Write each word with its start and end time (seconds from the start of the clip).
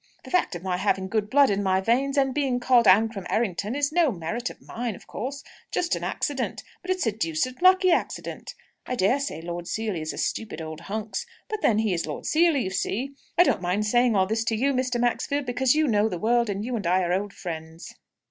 The 0.23 0.31
fact 0.31 0.55
of 0.55 0.63
my 0.63 0.77
having 0.77 1.07
good 1.09 1.29
blood 1.29 1.51
in 1.51 1.61
my 1.61 1.79
veins, 1.79 2.17
and 2.17 2.33
being 2.33 2.59
called 2.59 2.87
Ancram 2.87 3.27
Errington, 3.29 3.75
is 3.75 3.91
no 3.91 4.11
merit 4.11 4.49
of 4.49 4.59
mine, 4.59 4.95
of 4.95 5.05
course 5.05 5.43
just 5.71 5.95
an 5.95 6.03
accident; 6.03 6.63
but 6.81 6.89
it's 6.89 7.05
a 7.05 7.11
deuced 7.11 7.61
lucky 7.61 7.91
accident. 7.91 8.55
I 8.87 8.95
daresay 8.95 9.43
Lord 9.43 9.67
Seely 9.67 10.01
is 10.01 10.11
a 10.11 10.17
stupid 10.17 10.59
old 10.59 10.79
hunks, 10.81 11.27
but 11.47 11.61
then 11.61 11.77
he 11.77 11.93
is 11.93 12.07
Lord 12.07 12.25
Seely, 12.25 12.63
you 12.63 12.71
see. 12.71 13.11
I 13.37 13.43
don't 13.43 13.61
mind 13.61 13.85
saying 13.85 14.15
all 14.15 14.25
this 14.25 14.43
to 14.45 14.55
you, 14.55 14.73
Mr. 14.73 14.99
Maxfield, 14.99 15.45
because 15.45 15.75
you 15.75 15.85
know 15.87 16.09
the 16.09 16.17
world, 16.17 16.49
and 16.49 16.65
you 16.65 16.75
and 16.75 16.87
I 16.87 17.03
are 17.03 17.13
old 17.13 17.31
friends." 17.31 17.93